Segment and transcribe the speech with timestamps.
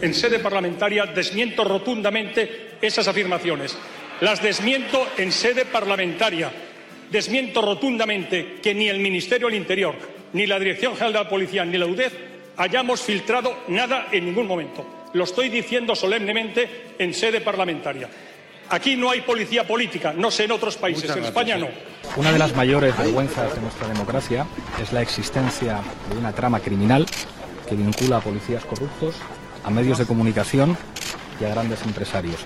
[0.00, 3.76] en sede parlamentaria desmiento rotundamente esas afirmaciones.
[4.20, 6.50] Las desmiento en sede parlamentaria.
[7.10, 9.94] Desmiento rotundamente que ni el Ministerio del Interior,
[10.32, 12.12] ni la Dirección General de la Policía, ni la UDEF
[12.56, 14.86] hayamos filtrado nada en ningún momento.
[15.12, 18.08] Lo estoy diciendo solemnemente en sede parlamentaria.
[18.70, 21.68] Aquí no hay policía política, no sé en otros países, en España no.
[22.16, 24.46] Una de las mayores vergüenzas de nuestra democracia
[24.80, 27.04] es la existencia de una trama criminal
[27.68, 29.16] que vincula a policías corruptos,
[29.64, 30.76] a medios de comunicación
[31.40, 32.44] y a grandes empresarios.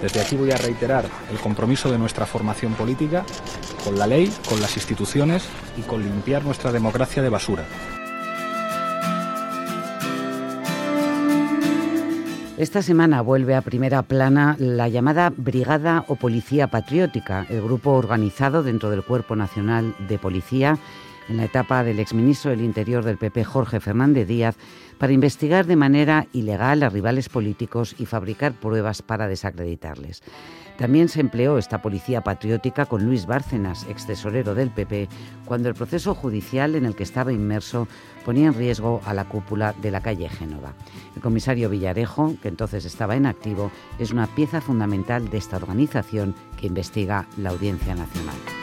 [0.00, 3.24] Desde aquí voy a reiterar el compromiso de nuestra formación política
[3.84, 5.44] con la ley, con las instituciones
[5.76, 7.64] y con limpiar nuestra democracia de basura.
[12.58, 18.62] Esta semana vuelve a primera plana la llamada Brigada o Policía Patriótica, el grupo organizado
[18.62, 20.78] dentro del Cuerpo Nacional de Policía
[21.28, 24.56] en la etapa del exministro del Interior del PP Jorge Fernández Díaz
[24.98, 30.22] para investigar de manera ilegal a rivales políticos y fabricar pruebas para desacreditarles.
[30.78, 35.08] También se empleó esta policía patriótica con Luis Bárcenas, ex tesorero del PP,
[35.44, 37.88] cuando el proceso judicial en el que estaba inmerso
[38.24, 40.72] ponía en riesgo a la cúpula de la calle Génova.
[41.14, 46.34] El comisario Villarejo, que entonces estaba en activo, es una pieza fundamental de esta organización
[46.58, 48.61] que investiga la Audiencia Nacional.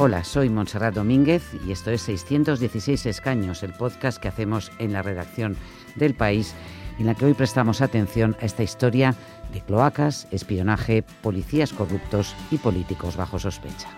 [0.00, 5.02] Hola, soy Montserrat Domínguez y esto es 616 Escaños, el podcast que hacemos en la
[5.02, 5.56] redacción
[5.96, 6.54] del país,
[7.00, 9.16] en la que hoy prestamos atención a esta historia
[9.52, 13.88] de cloacas, espionaje, policías corruptos y políticos bajo sospecha.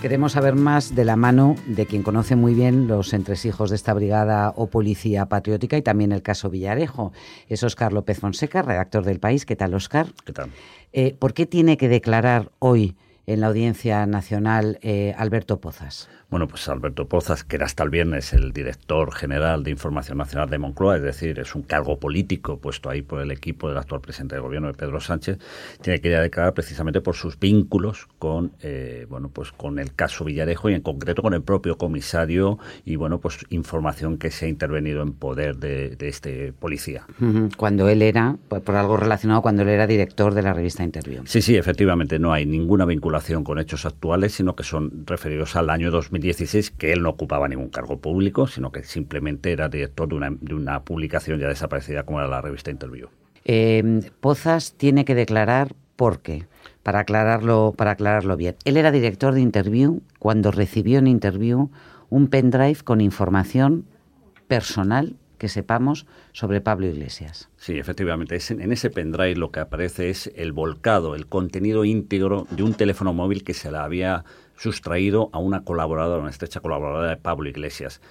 [0.00, 3.92] Queremos saber más de la mano de quien conoce muy bien los entresijos de esta
[3.92, 7.12] brigada o policía patriótica y también el caso Villarejo.
[7.48, 9.44] Es Óscar López Fonseca, redactor del País.
[9.44, 10.06] ¿Qué tal, Óscar?
[10.24, 10.48] ¿Qué tal?
[10.94, 16.08] Eh, ¿Por qué tiene que declarar hoy en la Audiencia Nacional eh, Alberto Pozas?
[16.30, 20.48] Bueno, pues Alberto Pozas, que era hasta el viernes el director general de Información Nacional
[20.48, 24.00] de Moncloa, es decir, es un cargo político puesto ahí por el equipo del actual
[24.00, 25.38] presidente del gobierno, de Pedro Sánchez,
[25.80, 29.92] tiene que ir a declarar precisamente por sus vínculos con, eh, bueno, pues con el
[29.92, 34.46] caso Villarejo y en concreto con el propio comisario y, bueno, pues información que se
[34.46, 37.06] ha intervenido en poder de, este policía.
[37.56, 41.22] Cuando él era, por algo relacionado, cuando él era director de la revista Interview.
[41.26, 43.09] Sí, sí, efectivamente, no hay ninguna vinculación
[43.44, 47.48] con hechos actuales, sino que son referidos al año 2000 2016 que él no ocupaba
[47.48, 52.04] ningún cargo público, sino que simplemente era director de una, de una publicación ya desaparecida
[52.04, 53.08] como era la revista Interview.
[53.44, 56.46] Eh, Pozas tiene que declarar por qué,
[56.82, 58.56] para aclararlo, para aclararlo bien.
[58.64, 61.70] Él era director de Interview cuando recibió en Interview
[62.08, 63.84] un pendrive con información
[64.48, 67.48] personal que sepamos sobre Pablo Iglesias.
[67.56, 68.38] Sí, efectivamente.
[68.50, 73.14] en ese pendrive lo que aparece es el volcado, el contenido íntegro de un teléfono
[73.14, 78.02] móvil que se le había sustraído a una colaboradora, una estrecha colaboradora de Pablo Iglesias.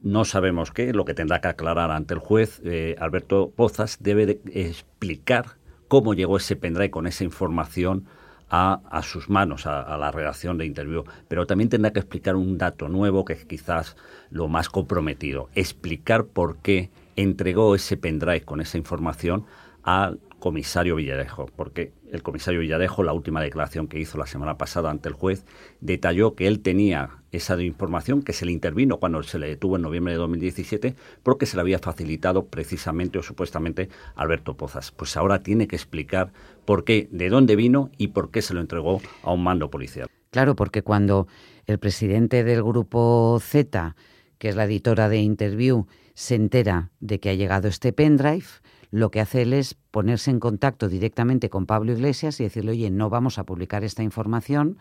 [0.00, 4.40] No sabemos qué, lo que tendrá que aclarar ante el juez eh, Alberto Pozas debe
[4.52, 5.56] explicar
[5.88, 8.06] cómo llegó ese pendrive con esa información
[8.48, 12.88] a, sus manos, a, la redacción de interview, pero también tendrá que explicar un dato
[12.88, 13.96] nuevo que es quizás
[14.30, 19.46] lo más comprometido, explicar por qué entregó ese pendrive con esa información
[19.86, 24.90] al comisario Villarejo, porque el comisario Villarejo, la última declaración que hizo la semana pasada
[24.90, 25.44] ante el juez,
[25.80, 29.82] detalló que él tenía esa información que se le intervino cuando se le detuvo en
[29.82, 34.90] noviembre de 2017 porque se le había facilitado precisamente o supuestamente Alberto Pozas.
[34.90, 36.32] Pues ahora tiene que explicar
[36.64, 40.08] por qué, de dónde vino y por qué se lo entregó a un mando policial.
[40.30, 41.28] Claro, porque cuando
[41.66, 43.94] el presidente del grupo Z,
[44.38, 48.46] que es la editora de Interview, se entera de que ha llegado este pendrive,
[48.90, 52.90] lo que hace él es ponerse en contacto directamente con Pablo Iglesias y decirle, oye,
[52.90, 54.78] no vamos a publicar esta información,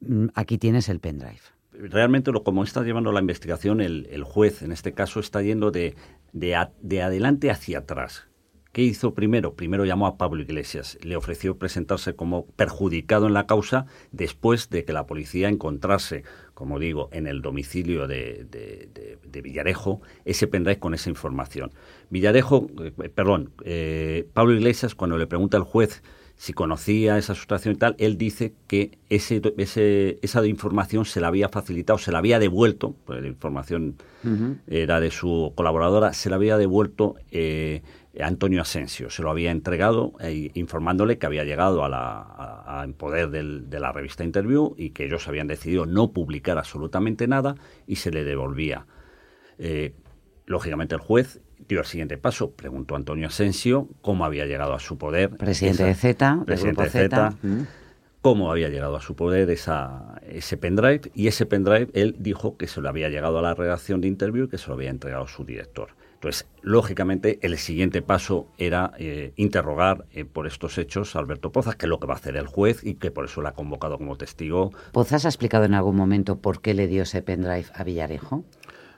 [0.00, 1.40] mm, aquí tienes el pendrive.
[1.72, 5.94] Realmente, lo, como está llevando la investigación, el, juez en este caso está yendo de,
[6.32, 8.28] de adelante hacia atrás.
[8.76, 9.54] ¿Qué hizo primero?
[9.54, 14.84] Primero llamó a Pablo Iglesias, le ofreció presentarse como perjudicado en la causa después de
[14.84, 16.24] que la policía encontrase,
[16.56, 21.70] como digo, en el domicilio de, Villarejo ese pendrive con esa información.
[22.08, 26.02] Villarejo, eh, perdón, eh, Pablo Iglesias, cuando le pregunta al juez
[26.34, 29.42] si conocía esa sustracción y tal, él dice que ese,
[30.22, 33.96] esa información se la había facilitado, se la había devuelto, pues la información
[34.66, 37.82] era de su colaboradora, se la había devuelto eh,
[38.20, 39.10] Antonio Asensio.
[39.10, 43.92] Se lo había entregado eh, informándole que había llegado a la, en poder de la
[43.92, 48.86] revista Interview y que ellos habían decidido no publicar absolutamente nada y se le devolvía.
[49.58, 49.94] Eh,
[50.46, 52.52] lógicamente el juez dio el siguiente paso.
[52.52, 55.30] Preguntó a Antonio Asensio cómo había llegado a su poder.
[55.30, 57.34] Presidente de Z, presidente de Z.
[58.22, 61.02] Cómo había llegado a su poder esa, ese pendrive.
[61.14, 64.46] Y ese pendrive, él dijo que se lo había llegado a la redacción de interview
[64.46, 65.90] y que se lo había entregado a su director.
[66.16, 71.76] Entonces, lógicamente, el siguiente paso era eh, interrogar eh, por estos hechos a Alberto Pozas,
[71.76, 73.52] que es lo que va a hacer el juez y que por eso lo ha
[73.52, 74.72] convocado como testigo.
[74.92, 78.44] ¿Pozas ha explicado en algún momento por qué le dio ese pendrive a Villarejo?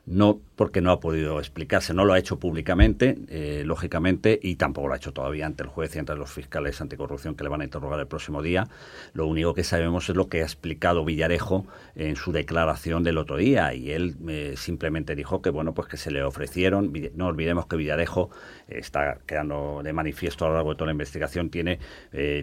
[0.09, 4.89] No porque no ha podido explicarse, no lo ha hecho públicamente, eh, lógicamente, y tampoco
[4.89, 7.61] lo ha hecho todavía ante el juez y ante los fiscales anticorrupción que le van
[7.61, 8.67] a interrogar el próximo día.
[9.13, 13.37] Lo único que sabemos es lo que ha explicado Villarejo en su declaración del otro
[13.37, 16.93] día, y él eh, simplemente dijo que bueno, pues que se le ofrecieron.
[17.15, 18.31] No olvidemos que Villarejo
[18.67, 21.79] eh, está quedando de manifiesto a lo largo de toda la investigación, tiene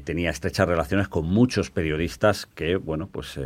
[0.06, 3.40] tenía estrechas relaciones con muchos periodistas que bueno, pues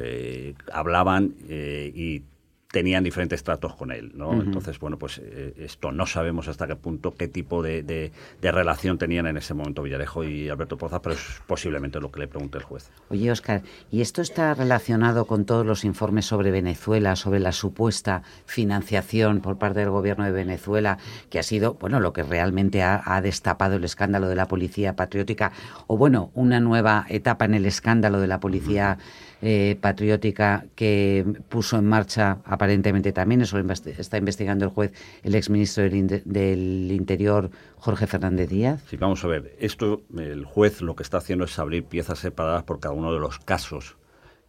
[0.71, 2.23] hablaban y
[2.71, 4.31] tenían diferentes tratos con él, ¿no?
[4.33, 8.99] Entonces, bueno, pues eh, esto no sabemos hasta qué punto, qué tipo de, de, relación
[8.99, 12.59] tenían en ese momento Villarejo y Alberto Poza, pero es posiblemente lo que le pregunte
[12.59, 12.91] el juez.
[13.09, 18.21] Oye, Oscar, ¿y esto está relacionado con todos los informes sobre Venezuela, sobre la supuesta
[18.45, 20.99] financiación por parte del gobierno de Venezuela,
[21.31, 24.95] que ha sido, bueno, lo que realmente ha, ha destapado el escándalo de la policía
[24.95, 25.51] patriótica,
[25.87, 28.99] o bueno, una nueva etapa en el escándalo de la policía
[29.41, 34.91] eh, patriótica que puso en marcha aparentemente también, eso está investigando el juez,
[35.23, 38.83] el exministro del, del Interior, Jorge Fernández Díaz.
[38.89, 42.63] Sí, vamos a ver, esto el juez lo que está haciendo es abrir piezas separadas
[42.63, 43.95] por cada uno de los casos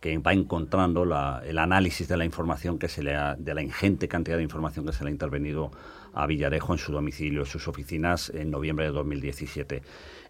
[0.00, 1.04] que va encontrando
[1.44, 4.86] el análisis de la información que se le ha, de la ingente cantidad de información
[4.86, 5.70] que se le ha intervenido
[6.14, 9.82] a Villarejo en su domicilio, en sus oficinas, en noviembre de 2017.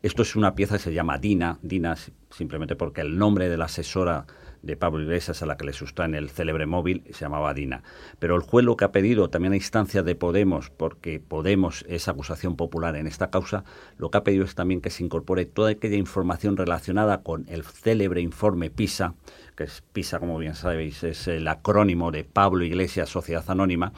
[0.03, 1.95] Esto es una pieza que se llama DINA, DINA
[2.31, 4.27] simplemente porque el nombre de la asesora
[4.63, 7.83] de Pablo Iglesias a la que le sustraen el célebre móvil se llamaba Dina.
[8.19, 12.09] Pero el juez lo que ha pedido también a instancia de Podemos, porque Podemos es
[12.09, 13.65] acusación popular en esta causa,
[13.99, 17.65] lo que ha pedido es también que se incorpore toda aquella información relacionada con el
[17.65, 19.15] célebre informe PISA,
[19.57, 23.93] que es PISA, como bien sabéis, es el acrónimo de Pablo Iglesias Sociedad Anónima,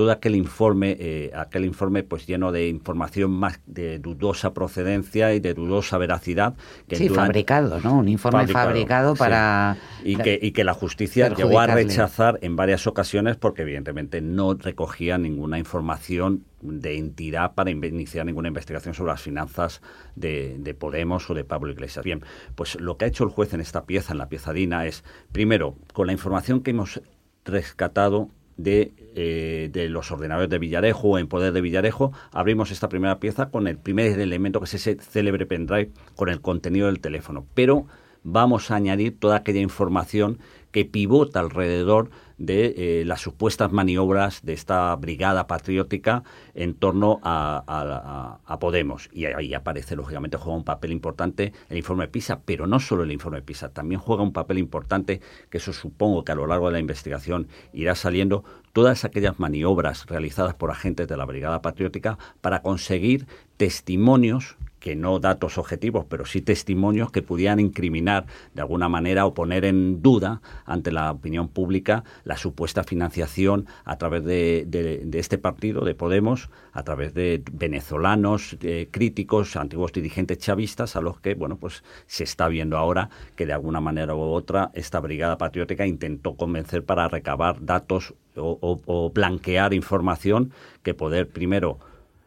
[0.00, 5.40] todo aquel informe, eh, aquel informe pues lleno de información más de dudosa procedencia y
[5.40, 6.54] de dudosa veracidad.
[6.88, 7.98] Que sí, fabricado, ¿no?
[7.98, 9.76] Un informe fabricado, para...
[10.02, 14.54] Y, que, y que la justicia llegó a rechazar en varias ocasiones porque evidentemente no
[14.54, 19.82] recogía ninguna información de entidad para iniciar ninguna investigación sobre las finanzas
[20.16, 22.02] de, de, Podemos o de Pablo Iglesias.
[22.06, 22.24] Bien,
[22.54, 25.04] pues lo que ha hecho el juez en esta pieza, en la pieza DINA, es,
[25.30, 27.02] primero, con la información que hemos
[27.44, 28.30] rescatado
[28.62, 33.18] de, eh, de, los ordenadores de Villarejo o en poder de Villarejo, abrimos esta primera
[33.18, 37.46] pieza con el primer elemento que es ese célebre pendrive con el contenido del teléfono.
[37.54, 37.86] Pero
[38.22, 40.38] vamos a añadir toda aquella información
[40.70, 48.38] que pivota alrededor de eh, las supuestas maniobras de esta brigada patriótica en torno a,
[48.60, 49.08] Podemos.
[49.12, 53.12] Y ahí aparece, lógicamente, juega un papel importante el informe PISA, pero no solo el
[53.12, 56.74] informe PISA, también juega un papel importante, que eso supongo que a lo largo de
[56.74, 58.44] la investigación irá saliendo,
[58.74, 63.26] todas aquellas maniobras realizadas por agentes de la Brigada Patriótica para conseguir
[63.56, 69.34] testimonios que no datos objetivos, pero sí testimonios que pudieran incriminar de alguna manera o
[69.34, 75.84] poner en duda ante la opinión pública la supuesta financiación a través de, este partido,
[75.84, 78.56] de Podemos, a través de venezolanos
[78.90, 83.52] críticos, antiguos dirigentes chavistas, a los que, bueno, pues se está viendo ahora que de
[83.52, 90.52] alguna manera u otra esta brigada patriótica intentó convencer para recabar datos o blanquear información
[90.82, 91.78] que poder primero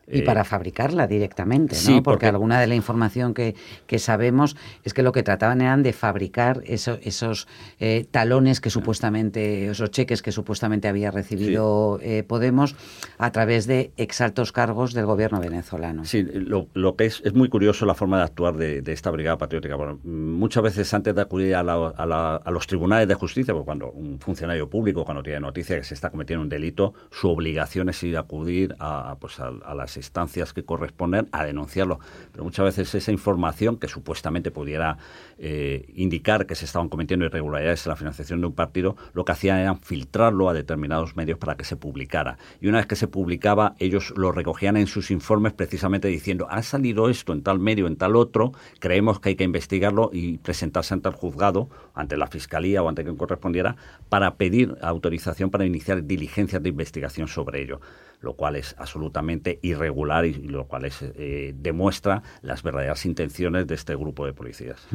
[0.08, 2.04] y para eh, fabricarla directamente, ¿no?
[2.04, 3.56] porque, alguna de la información que,
[3.88, 7.48] que, sabemos es que lo que trataban eran de fabricar esos
[7.80, 12.76] eh, talones que supuestamente, esos cheques que supuestamente había recibido eh, Podemos
[13.18, 16.06] a través de exaltos cargos del gobierno venezolano.
[16.06, 19.38] Sí, lo, lo que es, es muy curioso la forma de actuar de, esta Brigada
[19.38, 19.76] Patriótica.
[19.76, 24.20] Bueno, muchas veces antes de acudir a, a, los tribunales de justicia, porque cuando un
[24.20, 28.18] funcionario público, cuando tiene noticia que se está cometiendo un delito, su obligación es ir
[28.18, 29.52] a acudir a, pues a
[29.98, 32.00] instancias que corresponden a denunciarlo.
[32.32, 34.98] Pero muchas veces esa información que supuestamente pudiera
[35.38, 39.32] eh, indicar que se estaban cometiendo irregularidades en la financiación de un partido, lo que
[39.32, 42.38] hacían era filtrarlo a determinados medios para que se publicara.
[42.62, 46.62] Y una vez que se publicaba, ellos lo recogían en sus informes precisamente diciendo, ha
[46.64, 50.94] salido esto en tal medio, en tal otro, creemos que hay que investigarlo y presentarse
[50.94, 53.76] ante el juzgado, ante la fiscalía o ante quien correspondiera,
[54.10, 57.80] para pedir autorización para iniciar diligencias de investigación sobre ello
[58.24, 63.76] lo cual es absolutamente irregular y, lo cual es, eh, demuestra las verdaderas intenciones de
[63.76, 64.88] este grupo de policías.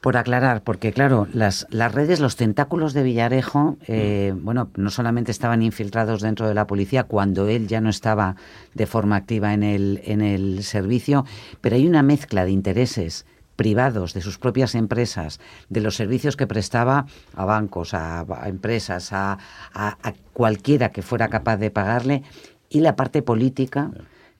[0.00, 4.44] por aclarar, porque claro, las, las redes, los tentáculos de Villarejo, eh, mm.
[4.44, 8.34] bueno, no solamente estaban infiltrados dentro de la policía cuando él ya no estaba
[8.74, 11.24] de forma activa en el, en el servicio,
[11.60, 13.26] pero hay una mezcla de intereses
[13.62, 15.38] privados de sus propias empresas,
[15.68, 19.38] de los servicios que prestaba a bancos, a, empresas, a,
[19.72, 22.24] a, cualquiera que fuera capaz de pagarle,
[22.68, 23.92] y la parte política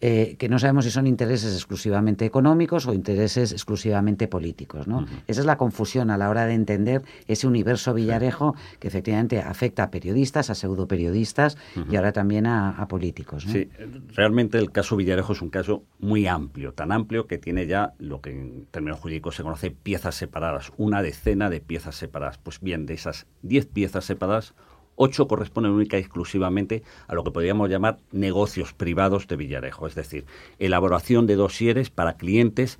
[0.05, 4.89] eh, que no sabemos si son intereses exclusivamente económicos o intereses exclusivamente políticos.
[4.89, 5.07] ¿no?
[5.29, 9.85] Esa es la confusión a la hora de entender ese universo Villarejo que efectivamente afecta
[9.85, 11.57] a periodistas, a pseudoperiodistas
[11.89, 13.47] y ahora también a, políticos.
[13.49, 13.69] Sí,
[14.17, 18.21] realmente el caso Villarejo es un caso muy amplio, tan amplio que tiene ya lo
[18.21, 22.39] que en términos jurídicos se conoce piezas separadas, una decena de piezas separadas.
[22.39, 24.55] Pues bien, de esas diez piezas separadas,
[24.97, 29.95] Ocho corresponden única y exclusivamente a lo que podríamos llamar negocios privados de Villarejo, es
[29.95, 30.27] decir,
[30.59, 32.79] elaboración de dosieres para clientes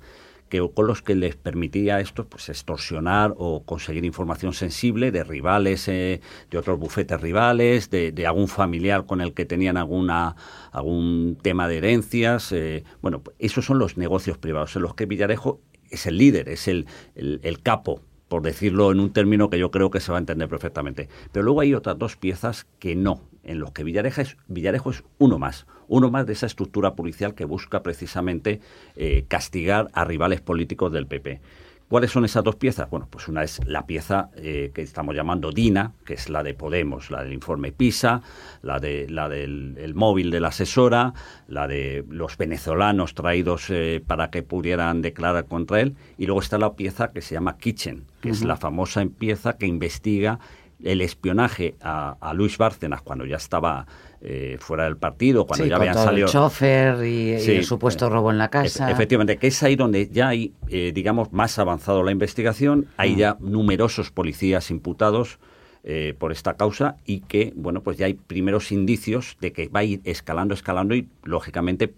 [0.53, 5.87] que, con los que les permitía esto pues extorsionar o conseguir información sensible de rivales,
[5.87, 10.35] eh, de otros bufetes rivales, de, algún familiar con el que tenían alguna
[10.71, 12.51] algún tema de herencias.
[12.51, 16.49] Eh, bueno, pues esos son los negocios privados en los que Villarejo es el líder,
[16.49, 20.17] es el, el capo por decirlo en un término que yo creo que se va
[20.17, 21.09] a entender perfectamente.
[21.31, 25.03] Pero luego hay otras dos piezas que no, en los que Villarejo es, Villarejo es
[25.17, 28.61] uno más, uno más de esa estructura policial que busca precisamente
[28.95, 31.41] eh, castigar a rivales políticos del PP.
[31.89, 32.89] ¿Cuáles son esas dos piezas?
[32.89, 36.53] Bueno, pues una es la pieza eh, que estamos llamando DINA, que es la de
[36.53, 38.21] Podemos, la del informe PISA,
[38.63, 41.13] la, de, la del móvil de la asesora,
[41.47, 46.57] la de los venezolanos traídos eh, para que pudieran declarar contra él, y luego está
[46.57, 50.39] la pieza que se llama Kitchen, que es la famosa pieza que investiga
[50.83, 53.85] el espionaje a, Luis Bárcenas cuando ya estaba
[54.21, 56.27] eh, fuera del partido, cuando ya habían salido.
[56.27, 58.91] El chofer y, el supuesto robo en la casa.
[58.91, 63.17] efectivamente, que es ahí donde ya hay, eh, digamos, más avanzado la investigación, hay mm.
[63.17, 65.39] ya numerosos policías imputados.
[65.85, 69.81] Eh, por esta causa y que, bueno, pues ya hay primeros indicios de que va
[69.81, 71.93] a ir escalando, escalando y, lógicamente,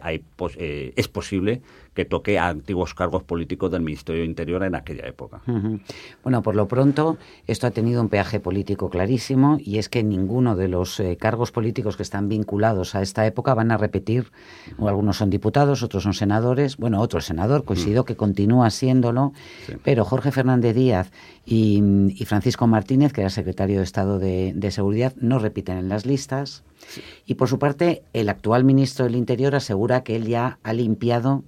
[0.00, 0.24] hay,
[0.96, 1.60] es posible
[1.98, 5.42] que toque a antiguos cargos políticos del Ministerio de Interior en aquella época.
[6.22, 10.54] Bueno, por lo pronto, esto ha tenido un peaje político clarísimo y es que ninguno
[10.54, 14.30] de los eh, cargos políticos que están vinculados a esta época van a repetir,
[14.78, 19.32] o algunos son diputados, otros son senadores, bueno, otro senador, coincido que continúa siéndolo,
[19.82, 21.10] pero Jorge Fernández Díaz
[21.44, 21.82] y,
[22.26, 26.62] Francisco Martínez, que era secretario de Estado de, Seguridad, no repiten en las listas.
[27.26, 31.42] Y por su parte, el actual ministro del Interior asegura que él ya ha limpiado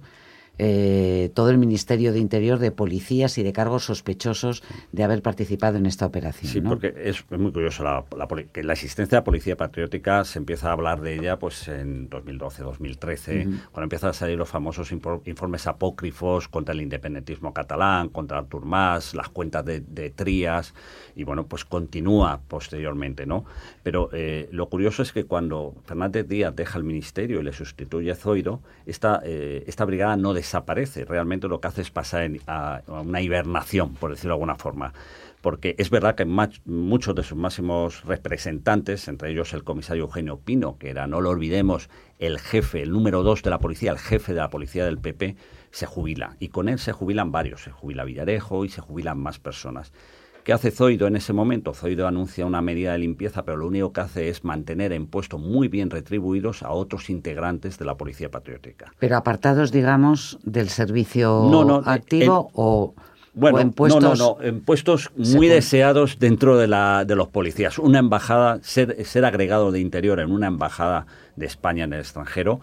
[0.63, 5.79] eh, todo el Ministerio de Interior de policías y de cargos sospechosos de haber participado
[5.79, 6.51] en esta operación.
[6.51, 8.05] Sí, porque es, muy curioso la,
[8.51, 12.09] que la existencia de la policía patriótica se empieza a hablar de ella pues en
[12.09, 18.37] 2012, 2013, cuando empiezan a salir los famosos informes apócrifos contra el independentismo catalán, contra
[18.37, 20.75] Artur Mas, las cuentas de, Trías,
[21.15, 23.45] y bueno, pues continúa posteriormente, ¿no?
[23.81, 28.11] Pero eh, lo curioso es que cuando Fernández Díaz deja el ministerio y le sustituye
[28.11, 31.05] a Zoido, esta, eh, esta brigada no desaparece.
[31.05, 34.93] Realmente lo que hace es pasar a, una hibernación, por decirlo de alguna forma
[35.41, 36.23] porque es verdad que
[36.65, 41.31] muchos de sus máximos representantes, entre ellos el comisario Eugenio Pino, que era, no lo
[41.31, 41.89] olvidemos,
[42.19, 45.35] el jefe, el número dos de la policía, el jefe de la policía del PP,
[45.71, 46.35] se jubila.
[46.39, 49.91] Y con él se jubilan varios, se jubila Villarejo y se jubilan más personas.
[50.43, 51.73] ¿Qué hace Zoido en ese momento?
[51.73, 55.39] Zoido anuncia una medida de limpieza, pero lo único que hace es mantener en puestos
[55.39, 58.91] muy bien retribuidos a otros integrantes de la Policía Patriótica.
[58.99, 62.93] Pero apartados, digamos, del servicio activo o...
[63.33, 67.29] Bueno, en puestos, no, no, no, en puestos muy deseados dentro de, la, de los
[67.29, 67.79] policías.
[67.79, 71.05] Una embajada, ser, ser agregado de interior en una embajada
[71.37, 72.59] de España en el extranjero,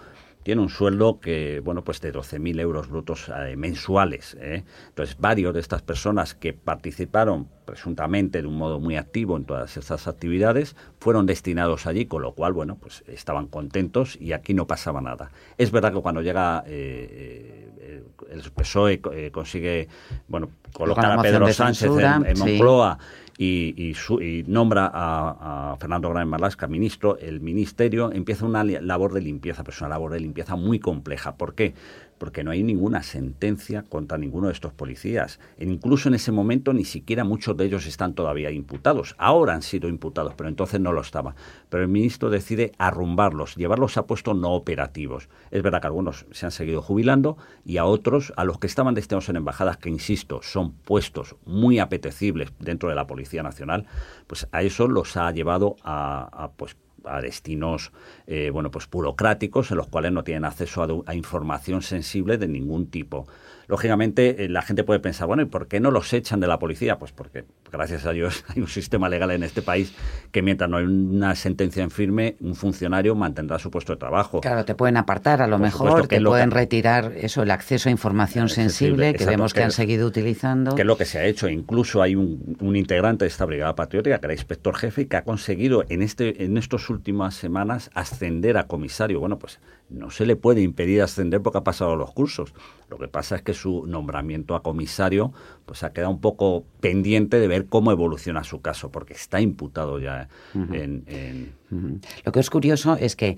[0.48, 4.34] tiene un sueldo que, bueno, pues de 12.000 euros brutos eh, mensuales.
[4.40, 4.64] ¿eh?
[4.88, 9.76] Entonces, varios de estas personas que participaron presuntamente de un modo muy activo en todas
[9.76, 14.66] estas actividades fueron destinados allí, con lo cual, bueno, pues estaban contentos y aquí no
[14.66, 15.32] pasaba nada.
[15.58, 19.88] Es verdad que cuando llega eh, el PSOE consigue,
[20.28, 22.98] bueno, colocar a Pedro Sánchez en, Moncloa
[23.40, 29.74] y, nombra a, Fernando Gran Marlasca ministro, el ministerio empieza una labor de limpieza, pero
[29.74, 31.36] es una labor de limpieza muy compleja.
[31.36, 31.74] ¿Por qué?
[32.18, 35.38] Porque no hay ninguna sentencia contra ninguno de estos policías.
[35.56, 39.14] E incluso en ese momento ni siquiera muchos de ellos están todavía imputados.
[39.18, 41.34] Ahora han sido imputados, pero entonces no lo estaban.
[41.68, 45.28] Pero el ministro decide arrumbarlos, llevarlos a puestos no operativos.
[45.50, 48.94] Es verdad que algunos se han seguido jubilando y a otros, a los que estaban
[48.94, 53.86] destinados en embajadas, que insisto, son puestos muy apetecibles dentro de la Policía Nacional,
[54.26, 57.92] pues a eso los ha llevado a, a pues a destinos
[58.26, 62.90] eh, bueno pues burocráticos en los cuales no tienen acceso a, información sensible de ningún
[62.90, 63.26] tipo.
[63.68, 66.58] Lógicamente eh, la gente puede pensar, bueno, ¿y por qué no los echan de la
[66.58, 66.98] policía?
[66.98, 69.92] Pues porque, gracias a Dios, hay un sistema legal en este país
[70.32, 74.40] que mientras no hay una sentencia en firme, un funcionario mantendrá su puesto de trabajo.
[74.40, 78.48] Claro, te pueden apartar a lo mejor, te pueden retirar eso, el acceso a información
[78.48, 80.74] sensible, que vemos que, han seguido utilizando.
[80.74, 81.48] Que es lo que se ha hecho.
[81.48, 85.16] Incluso hay un, un integrante de esta brigada patriótica, que era inspector jefe, y que
[85.16, 89.20] ha conseguido en, este, en estas últimas semanas ascender a comisario.
[89.20, 92.52] Bueno, pues no se le puede impedir ascender porque ha pasado los cursos.
[92.90, 95.32] Lo que pasa es que su nombramiento a comisario
[95.66, 99.98] pues ha quedado un poco pendiente de ver cómo evoluciona su caso, porque está imputado
[99.98, 101.52] ya en...
[102.24, 103.36] Lo que es curioso es que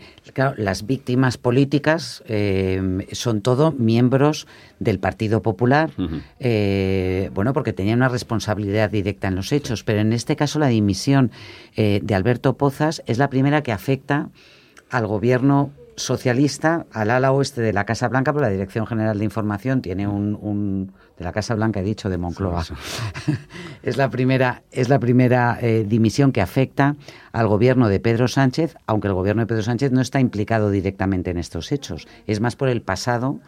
[0.57, 4.47] las víctimas políticas eh, son todo miembros
[4.79, 5.91] del Partido Popular,
[6.39, 10.69] eh, bueno, porque tenían una responsabilidad directa en los hechos, pero en este caso la
[10.69, 11.33] dimisión
[11.75, 14.29] eh, de Alberto Pozas es la primera que afecta
[14.91, 19.25] al gobierno socialista al ala oeste de la Casa Blanca, pero la Dirección General de
[19.25, 22.65] Información tiene un, de la Casa Blanca, he dicho, de Moncloa.
[23.83, 26.97] es la primera, es la primera eh, dimisión que afecta
[27.33, 31.31] al gobierno de Pedro Sánchez, aunque el gobierno de Pedro Sánchez no está implicado directamente
[31.31, 32.09] en estos hechos.
[32.27, 33.41] Es más por el pasado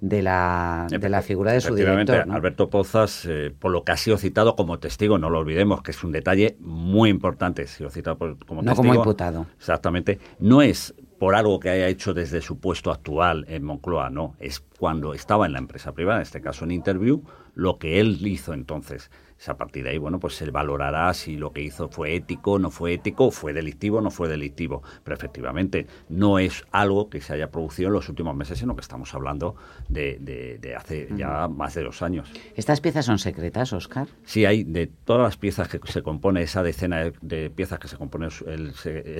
[0.00, 2.26] de la, de la figura de su director.
[2.30, 5.90] Alberto Pozas, eh, por lo que ha sido citado como testigo, no lo olvidemos, que
[5.90, 8.62] es un detalle muy importante, ha sido citado como testigo.
[8.62, 9.46] No como imputado.
[9.58, 10.18] Exactamente.
[10.38, 14.60] No es por algo que haya hecho desde su puesto actual en Moncloa, no, es
[14.78, 17.22] cuando estaba en la empresa privada, en este caso en Interview,
[17.54, 19.10] lo que él hizo entonces
[19.48, 22.70] a partir de ahí, bueno, pues se valorará si lo que hizo fue ético, no
[22.70, 24.82] fue ético, fue delictivo, no fue delictivo.
[25.04, 28.80] Pero efectivamente, no es algo que se haya producido en los últimos meses, sino que
[28.80, 29.54] estamos hablando
[29.88, 32.32] de, hace ya más de dos años.
[32.56, 34.08] ¿Estas piezas son secretas, Oscar?
[34.24, 37.96] Sí, hay de todas las piezas que se compone, esa decena de, piezas que se
[37.96, 38.72] compone el,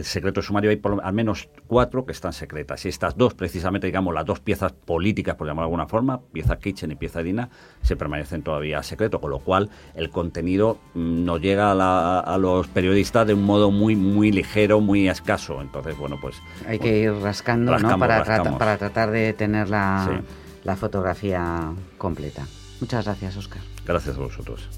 [0.04, 2.84] secreto sumario, hay por, al menos cuatro que están secretas.
[2.84, 6.58] Y estas dos, precisamente, digamos, las dos piezas políticas, por llamarlo de alguna forma, pieza
[6.58, 7.50] Kitchen y pieza Dina,
[7.82, 13.26] se permanecen todavía secreto, con lo cual el contenido mm, nos llega a, los periodistas
[13.26, 15.60] de un modo muy muy ligero, muy escaso.
[15.60, 16.36] Entonces, bueno, pues...
[16.66, 17.98] Hay que ir rascando, ¿no?
[17.98, 18.24] Para,
[18.58, 20.22] para tratar de tener la,
[20.64, 22.46] la fotografía completa.
[22.80, 23.62] Muchas gracias, Oscar.
[23.86, 24.68] Gracias a vosotros.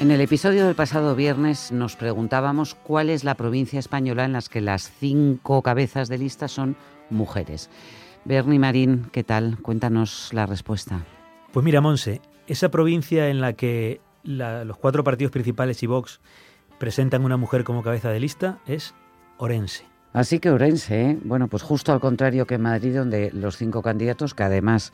[0.00, 4.42] En el episodio del pasado viernes nos preguntábamos cuál es la provincia española en la
[4.42, 6.76] que las cinco cabezas de lista son
[7.10, 7.68] mujeres.
[8.28, 9.56] Bernie Marín, ¿qué tal?
[9.62, 11.00] Cuéntanos la respuesta.
[11.50, 16.20] Pues mira, Monse, esa provincia en la que los cuatro partidos principales y Vox
[16.78, 18.94] presentan una mujer como cabeza de lista es
[19.38, 19.86] Orense.
[20.12, 21.18] Así que Orense, ¿eh?
[21.24, 24.92] bueno, pues justo al contrario que Madrid, donde los cinco candidatos, que además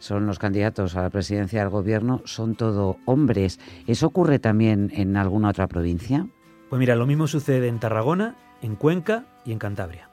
[0.00, 3.60] son los candidatos a la presidencia del gobierno, son todo hombres.
[3.86, 6.26] ¿Eso ocurre también en alguna otra provincia?
[6.68, 10.11] Pues mira, lo mismo sucede en Tarragona, en Cuenca y en Cantabria.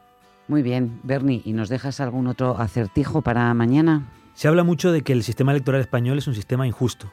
[0.49, 4.09] Muy bien, Bernie, ¿y nos dejas algún otro acertijo para mañana?
[4.33, 7.12] Se habla mucho de que el sistema electoral español es un sistema injusto,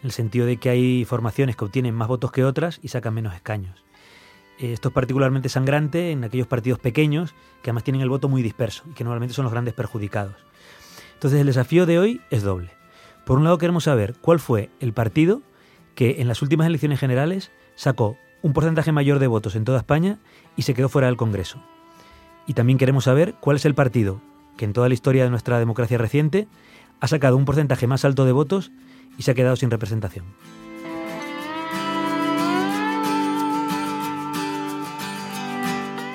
[0.00, 3.12] en el sentido de que hay formaciones que obtienen más votos que otras y sacan
[3.12, 3.84] menos escaños.
[4.58, 8.42] Eh, esto es particularmente sangrante en aquellos partidos pequeños que además tienen el voto muy
[8.42, 10.36] disperso y que normalmente son los grandes perjudicados.
[11.12, 12.70] Entonces el desafío de hoy es doble.
[13.26, 15.42] Por un lado queremos saber cuál fue el partido
[15.94, 20.20] que en las últimas elecciones generales sacó un porcentaje mayor de votos en toda España
[20.56, 21.62] y se quedó fuera del Congreso.
[22.48, 24.20] Y también queremos saber cuál es el partido
[24.56, 26.48] que en toda la historia de nuestra democracia reciente
[26.98, 28.72] ha sacado un porcentaje más alto de votos
[29.16, 30.24] y se ha quedado sin representación.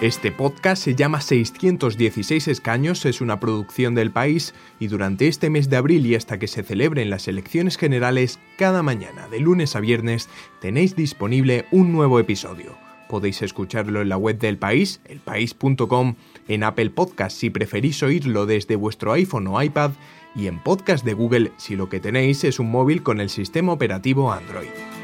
[0.01, 5.69] Este podcast se llama 616 escaños, es una producción del país y durante este mes
[5.69, 9.79] de abril y hasta que se celebren las elecciones generales, cada mañana de lunes a
[9.79, 10.27] viernes
[10.59, 12.75] tenéis disponible un nuevo episodio.
[13.13, 16.15] Podéis escucharlo en la web del país, elpaís.com,
[16.47, 19.91] en Apple Podcast si preferís oírlo desde vuestro iPhone o iPad
[20.35, 23.71] y en Podcast de Google si lo que tenéis es un móvil con el sistema
[23.71, 25.02] operativo Android.